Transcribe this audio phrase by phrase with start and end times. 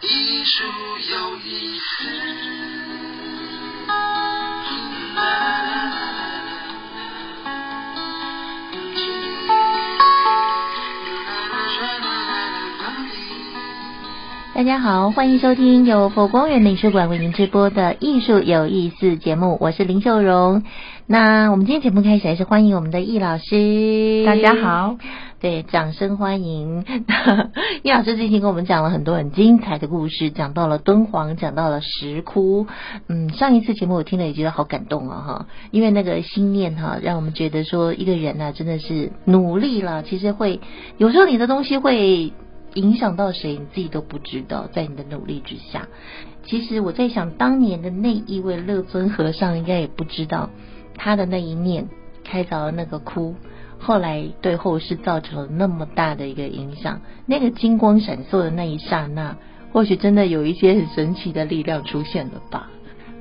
[0.00, 0.64] 艺术
[1.10, 1.82] 有意思。
[14.54, 20.62] 大家好，欢迎收听由佛光园美术馆为您直播的艺术有意思节目，我是林秀荣。
[21.06, 24.96] 那我们今天节目开始还是欢迎我们的易老师，大家好，
[25.40, 26.84] 对，掌声欢迎
[27.82, 28.16] 易老师。
[28.16, 32.68] 最近跟我们讲了很多很精彩的故事，讲到了敦煌，讲到了石窟。
[33.08, 40.60] 嗯，上一次节目我听了也觉得好感动啊哈，因为那个心念哈，让我们觉得说一个人呢、真的是努力了，其实会
[40.98, 42.32] 有时候你的东西会。
[42.74, 44.66] 影响到谁，你自己都不知道。
[44.72, 45.88] 在你的努力之下，
[46.46, 50.48] 其实我在想，当年的那一位乐尊和尚应该也不知道，
[50.96, 51.88] 他的那一念
[52.24, 53.34] 开凿了那个窟，
[53.78, 57.00] 后来对后世造成了那么大的一个影响。
[57.26, 59.36] 那个金光闪烁的那一刹那，
[59.72, 62.70] 或许真的有一些很神奇的力量出现了吧。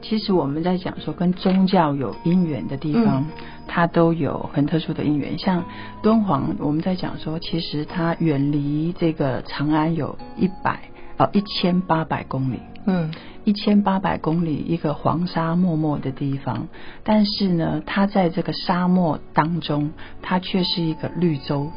[0.00, 3.26] 其实我们在讲说跟宗教有因缘的地方，
[3.66, 5.36] 它都有很特殊的因缘。
[5.38, 5.64] 像
[6.02, 10.80] 敦煌，我们在讲说，其实它远离这个长安有一百
[11.18, 13.10] 呃一千八百公里，嗯，
[13.44, 16.68] 一千八百公里一个黄沙漠漠的地方，
[17.04, 21.70] 但是呢，它在这个沙漠当中，它却是一个绿洲。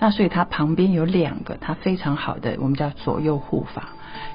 [0.00, 3.90] 那所以它旁边有两个它非常好的，我们叫左右护法，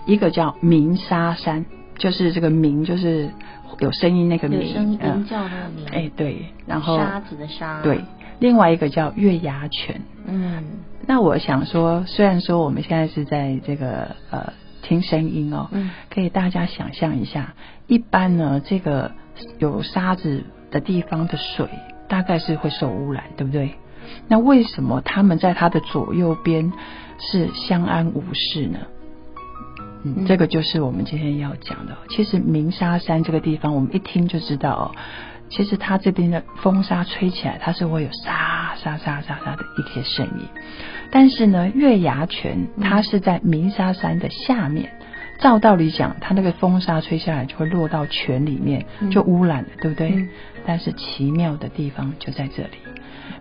[0.06, 1.66] 一个叫鸣沙山。
[1.98, 3.30] 就是这个鸣，就是
[3.78, 5.86] 有声音那个鸣，有声音鸣叫那个鸣。
[5.92, 7.80] 哎，对，然后沙子的沙。
[7.84, 8.04] 对，
[8.40, 10.02] 另外一个叫月牙泉。
[10.26, 10.64] 嗯，
[11.08, 17.54] 那我想说，虽然说我们现在是在这个呃听声音哦，嗯，可以大家想象一下，
[17.88, 19.12] 一般呢这个
[19.60, 21.68] 有沙子的地方的水
[22.08, 23.76] 大概是会受污染，对不对？
[24.28, 26.72] 那为什么他们在它的左右边
[27.20, 28.80] 是相安无事呢？
[30.04, 31.96] 嗯，这个就是我们今天要讲的。
[32.10, 34.92] 其实鸣沙山这个地方，我们一听就知道哦。
[35.50, 38.34] 其实它这边的风沙吹起来，它是会有沙
[38.84, 40.48] 沙沙沙沙的一些声音。
[41.12, 44.92] 但是呢，月牙泉它是在鸣沙山的下面，
[45.40, 50.12] 照道理讲，它那个风沙吹下来就会落到泉里面，就污染了，对不对？
[50.12, 50.30] 嗯
[50.64, 52.78] 但是奇妙的地方就在这里，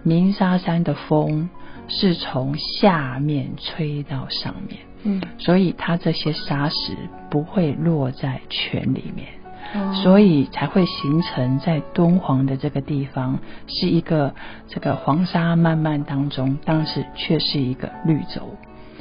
[0.03, 1.51] 鸣沙山的风
[1.87, 4.81] 是从下面吹到上面。
[5.03, 6.97] 嗯，所以它这些沙石
[7.31, 9.29] 不会落在泉里面，
[9.75, 14.35] 哦所以才会形成在敦煌的这个地方是一个
[14.69, 18.43] 这个黄沙漫漫当中，但是却是一个绿洲，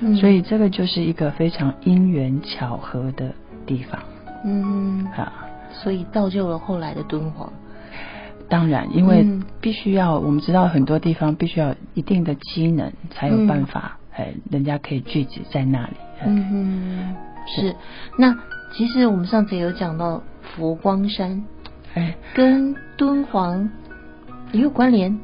[0.02, 3.34] 嗯所以这个就是一个非常因缘巧合的
[3.66, 4.00] 地方
[4.46, 5.34] 嗯，啊。
[5.72, 7.52] 所以造就了后来的敦煌。
[8.50, 15.94] 当然，因为嗯必须要，我们知道很多地方必须要一定的机能，才有办法，哎、人家可以聚集在那里。
[16.20, 17.16] 哎嗯哼，
[17.48, 17.76] 是。
[18.18, 18.36] 那
[18.74, 20.24] 其实我们上次有讲到
[20.56, 21.44] 佛光山。
[21.96, 23.70] 哎，跟敦煌
[24.52, 25.20] 也有关联。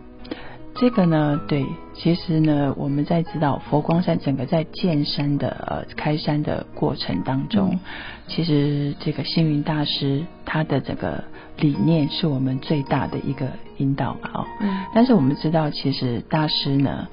[0.78, 7.80] 这个呢，对，其实呢，我们在知道佛光山整个在建山的呃开山的过程当中，嗯。
[8.28, 11.24] 其实这个星云大师他的这个
[11.58, 13.47] 理念是我们最大的一个
[13.78, 14.84] 引导吧，哦，嗯。
[14.94, 17.08] 但是我们知道，其实大师呢，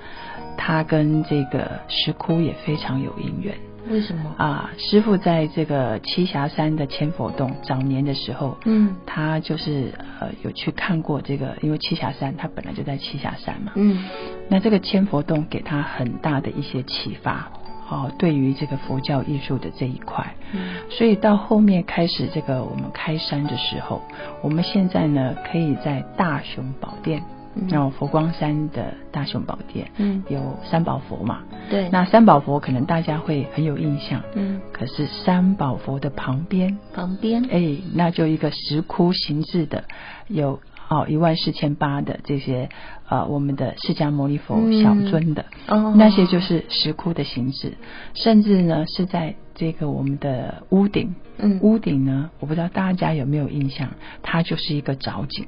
[0.56, 3.54] 他跟这个石窟也非常有因缘。
[3.88, 4.32] 为什么？
[4.38, 8.94] 啊，师傅在这个栖霞山的千佛洞早年的时候，嗯。
[9.04, 14.04] 他就是呃有去看过这个，因为栖霞山它本来就在栖霞山嘛，嗯。
[14.48, 17.50] 那这个千佛洞给他很大的一些启发，
[17.88, 20.74] 哦，对于这个佛教艺术的这一块，嗯。
[20.88, 24.00] 所以到后面开始这个我们开山的时候，
[24.42, 27.20] 我们现在呢可以在大雄宝殿，
[27.54, 27.66] 嗯。
[27.68, 30.22] 那、佛光山的大雄宝殿，嗯。
[30.28, 31.40] 有三宝佛嘛，
[31.70, 31.88] 对。
[31.90, 34.60] 那三宝佛可能大家会很有印象，嗯。
[34.72, 37.44] 可是三宝佛的旁边，旁边。
[37.50, 39.84] 哎，那就一个石窟形制的，
[40.28, 42.68] 有哦一万四千八的这些
[43.08, 44.82] 呃我们的释迦牟尼佛嗯。
[44.82, 45.94] 小尊的，哦。
[45.96, 47.75] 那些就是石窟的形制，
[48.14, 51.58] 甚至呢是在这个我们的屋顶，嗯。
[51.60, 53.90] 屋顶呢，我不知道大家有没有印象，
[54.22, 55.46] 它就是一个藻井。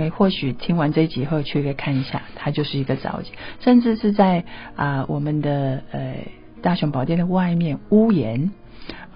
[0.00, 4.44] 哎，或许听完这一集后去可以看一下，它就是一个藻井，甚至是在
[4.76, 6.16] 啊、我们的呃
[6.62, 8.50] 大雄宝殿的外面屋檐，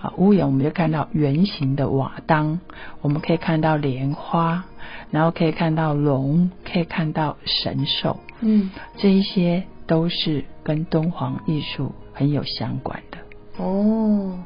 [0.01, 2.61] 啊屋檐我们就看到圆形的瓦当，
[3.01, 4.65] 我们可以看到莲花，
[5.11, 8.71] 然后可以看到龙，可以看到神兽，嗯。
[8.99, 13.19] 这一些都是跟敦煌艺术很有相关的。
[13.63, 14.39] 哦，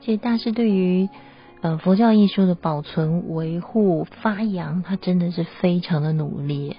[0.00, 1.08] 其实大师对于
[1.60, 6.76] 呃佛教艺术的保存、维护、发扬，他真的是非常的努力。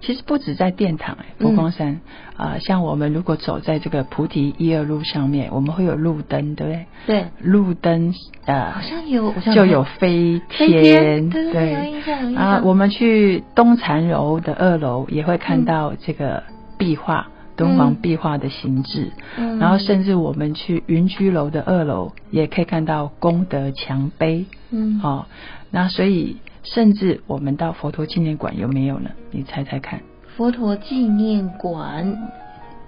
[0.00, 2.00] 其实不止在殿堂哎，佛光山
[2.36, 6.86] 啊、像我们如果走在这个菩提一二路上面，我们会有路灯，对不对？
[7.06, 8.12] 对，路灯
[8.44, 12.00] 呃，好像有，就有飞飞天对
[12.34, 16.42] 啊，我们去东禅楼的二楼也会看到这个
[16.76, 17.28] 壁画。
[17.58, 25.26] 敦煌壁画的形制，嗯然后甚至我们去云居楼的二楼，也可以看到功德墙碑，嗯哦，
[25.70, 29.10] 那所以甚至我们到佛陀纪念馆有没有呢？
[29.32, 30.00] 你猜猜看？
[30.36, 32.16] 佛陀纪念馆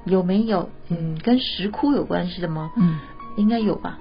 [0.05, 0.71] 有没有？
[0.89, 2.71] 嗯，跟石窟有关系的吗？
[2.77, 2.99] 嗯，
[3.37, 3.99] 应该有吧。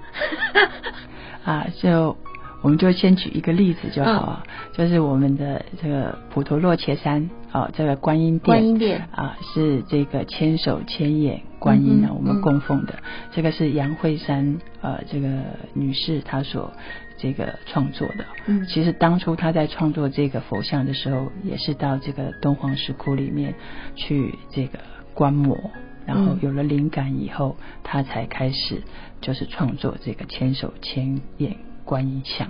[1.44, 2.16] 啊，就
[2.62, 4.50] 我们就先举一个例子就好啊，嗯。
[4.72, 9.08] 就是我们的这个普陀洛伽山啊，这个观音殿，观音殿。
[9.12, 12.98] 啊，是这个千手千眼观音呢，嗯我们供奉的，
[13.32, 15.28] 这个是杨慧山呃这个
[15.74, 16.72] 女士她所
[17.16, 18.24] 这个创作的。
[18.46, 18.66] 嗯。
[18.66, 23.54] 其实当初她在创作这个佛像的时候，也是到这个敦煌石窟里面
[23.96, 24.78] 去这个
[25.14, 25.58] 观摩。
[26.06, 26.38] 然后嗯。
[26.42, 28.82] 有了灵感以后，她才开始
[29.20, 31.56] 就是创作这个千手千眼
[31.90, 32.46] 观音像。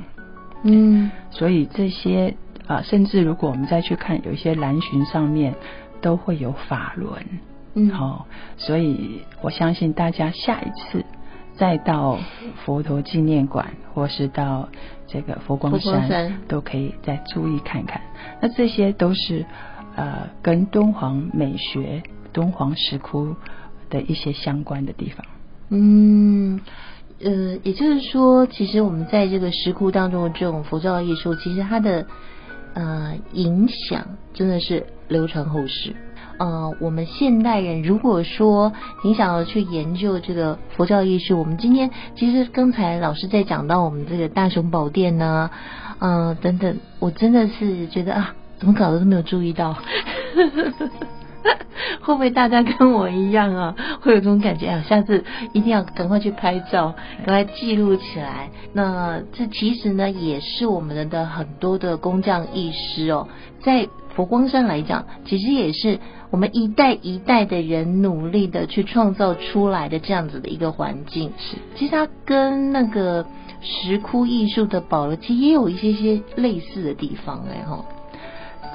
[0.62, 2.34] 嗯所以这些
[2.66, 5.54] 啊，甚至如果我们再去看，有一些蓝巡上面
[6.02, 7.10] 都会有法轮，
[7.74, 8.26] 嗯，哦，
[8.58, 11.04] 所以我相信大家下一次
[11.56, 12.18] 再到
[12.64, 14.68] 佛陀纪念馆，或是到
[15.06, 18.00] 这个佛光山，佛光山都可以再注意看看。
[18.42, 19.46] 那这些都是
[19.96, 22.02] 呃跟敦煌美学、
[22.34, 23.34] 敦煌石窟
[23.88, 25.26] 的一些相关的地方。
[25.72, 25.78] 嗯，
[27.22, 32.06] 呃，也就是说，其实我们在这个石窟当中的这种佛教艺术，其实它的
[32.74, 35.94] 呃影响真的是流传后世。
[36.38, 38.72] 呃，我们现代人如果说
[39.04, 45.50] 你想要去研究这个佛教艺术，我们今天其实刚才老师在讲到我们这个大雄宝殿呢，
[45.98, 49.76] 呃等等，我真的是觉得啊，怎么搞的都没有注意到。
[52.02, 53.74] 会不会大家跟我一样啊？
[54.00, 54.84] 会有这种感觉啊？
[54.88, 56.94] 下次一定要赶快去拍照，
[57.24, 58.50] 赶快记录起来。
[58.72, 63.28] 那这其实呢，也是我们的很多的工匠艺师哦，
[63.62, 65.98] 在佛光山来讲，其实也是
[66.30, 71.32] 我们一代一代的人努力的去创造出来的这样子的一个环境。
[71.38, 73.26] 是，其实它跟那个
[73.62, 77.84] 石窟艺术的保留，其实也有一些些类似的地方哎哈。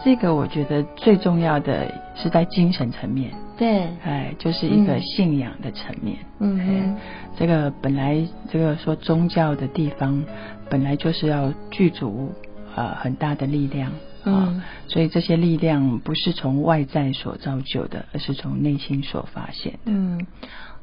[0.05, 3.31] 这个我觉得最重要的是在精神层面。
[3.57, 6.15] 对，哎，就是一个嗯信仰的层面。
[6.37, 6.95] 嗯哎，
[7.35, 10.23] 这个本来这个说宗教的地方，
[10.69, 12.31] 本来就是要具足
[12.75, 13.95] 呃很大的力量啊、
[14.31, 19.79] 嗯所以这些力量不是从外在所造就的，而是从内心所发现的。
[19.85, 20.25] 嗯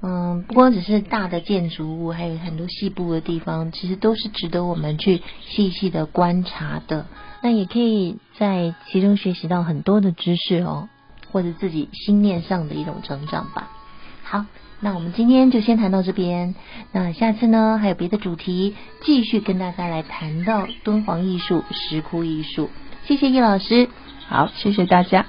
[0.04, 7.06] 嗯，不光只是大的建筑物，还有很多细部的地方，其实都是值得我们去细细的观察的。
[7.40, 10.88] 那也可以在其中学习到很多的知识哦，
[11.30, 13.70] 或者自己心念上的一种成长吧。
[14.24, 14.46] 好，
[14.80, 16.56] 那我们今天就先谈到这边。
[16.90, 18.74] 那下次呢，还有别的主题，
[19.04, 22.70] 继续跟大家来谈到敦煌艺术、石窟艺术。
[23.06, 23.88] 谢谢易老师。
[24.28, 25.26] 好，谢谢大家。